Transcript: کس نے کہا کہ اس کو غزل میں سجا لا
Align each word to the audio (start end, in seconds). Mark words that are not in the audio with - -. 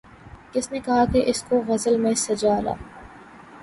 کس 0.53 0.71
نے 0.71 0.79
کہا 0.79 1.03
کہ 1.13 1.23
اس 1.27 1.43
کو 1.43 1.61
غزل 1.67 1.97
میں 1.97 2.13
سجا 2.17 2.59
لا 2.59 2.73